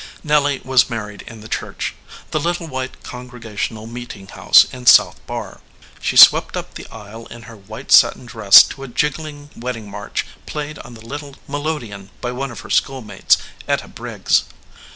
Nelly 0.23 0.59
was 0.65 0.89
married 0.89 1.21
in 1.27 1.41
the 1.41 1.47
church 1.47 1.93
the 2.31 2.39
little 2.39 2.65
white 2.65 3.03
Congregational 3.03 3.85
meeting 3.85 4.25
house 4.29 4.63
in 4.73 4.87
South 4.87 5.23
Barr. 5.27 5.61
She 6.01 6.17
swept 6.17 6.57
up 6.57 6.73
the 6.73 6.87
aisle 6.87 7.27
in 7.27 7.43
her 7.43 7.55
white 7.55 7.91
satin 7.91 8.25
dress 8.25 8.63
to 8.69 8.81
a 8.81 8.87
jiggling 8.87 9.51
wedding 9.55 9.87
march 9.87 10.25
played 10.47 10.79
on 10.79 10.95
the 10.95 11.05
little 11.05 11.35
melo 11.47 11.77
deon 11.77 12.09
by 12.19 12.31
one 12.31 12.49
of 12.49 12.61
her 12.61 12.71
schoolmates, 12.71 13.37
Etta 13.67 13.87
Briggs. 13.89 14.45